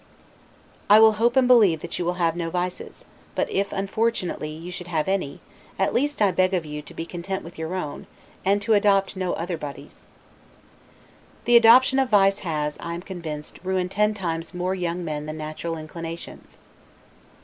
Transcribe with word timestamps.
I 0.89 0.99
will 0.99 1.11
hope 1.21 1.35
and 1.35 1.47
believe 1.47 1.81
that 1.81 1.99
you 1.99 2.05
will 2.05 2.15
have 2.15 2.35
no 2.35 2.49
vices; 2.49 3.05
but 3.35 3.47
if, 3.51 3.71
unfortunately, 3.71 4.49
you 4.49 4.71
should 4.71 4.87
have 4.87 5.07
any, 5.07 5.41
at 5.77 5.93
least 5.93 6.23
I 6.23 6.31
beg 6.31 6.55
of 6.55 6.65
you 6.65 6.81
to 6.81 6.93
be 6.95 7.05
content 7.05 7.43
with 7.43 7.59
your 7.59 7.75
own, 7.75 8.07
and 8.43 8.63
to 8.63 8.73
adopt 8.73 9.15
no 9.15 9.33
other 9.33 9.57
body's. 9.57 10.07
The 11.45 11.55
adoption 11.55 11.99
of 11.99 12.09
vice 12.09 12.39
has, 12.39 12.77
I 12.79 12.95
am 12.95 13.03
convinced, 13.03 13.59
ruined 13.63 13.91
ten 13.91 14.15
times 14.15 14.55
more 14.55 14.73
young 14.73 15.05
men 15.05 15.27
than 15.27 15.37
natural 15.37 15.77
inclinations. 15.77 16.57